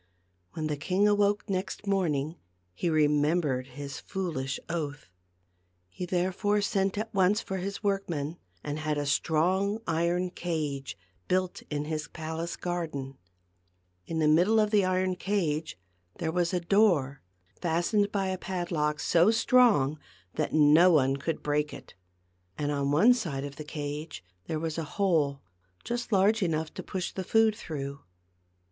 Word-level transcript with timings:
When 0.53 0.65
the 0.65 0.77
king 0.77 1.07
awoke 1.07 1.47
next 1.47 1.85
morning 1.85 2.39
he 2.73 2.89
remem 2.89 3.39
bered 3.39 3.67
his 3.67 3.99
foolish 3.99 4.59
oath. 4.67 5.11
He 5.89 6.07
therefore 6.07 6.59
sent 6.61 6.97
at 6.97 7.13
once 7.13 7.39
for 7.39 7.57
his 7.57 7.83
workmen, 7.83 8.39
and 8.63 8.79
had 8.79 8.97
a 8.97 9.05
strong 9.05 9.79
iron 9.85 10.31
cage 10.31 10.97
built 11.27 11.61
in 11.69 11.85
his 11.85 12.07
palace 12.07 12.55
garden. 12.55 13.19
In 14.07 14.17
the 14.17 14.27
middle 14.27 14.59
of 14.59 14.71
the 14.71 14.83
iron 14.83 15.17
cage 15.17 15.77
there 16.17 16.31
was 16.31 16.51
a 16.51 16.59
door 16.59 17.21
fastened 17.61 18.11
by 18.11 18.29
a 18.29 18.39
258 18.39 18.39
THE 18.39 18.69
GLASS 18.69 18.73
MOUNTAIN. 18.73 18.73
padlock 18.87 18.99
so 18.99 19.29
strong 19.29 19.99
that 20.33 20.51
no 20.51 20.91
one 20.91 21.17
could 21.17 21.43
break 21.43 21.71
it. 21.75 21.93
And 22.57 22.71
on 22.71 22.89
one 22.89 23.13
side 23.13 23.43
of 23.43 23.57
the 23.57 23.63
cage 23.63 24.23
there 24.47 24.57
was 24.59 24.79
a 24.79 24.83
hole 24.97 25.43
just 25.83 26.11
large 26.11 26.41
enough 26.41 26.73
to 26.73 26.81
push 26.81 27.11
the 27.11 27.23
food 27.23 27.55
through. 27.55 27.99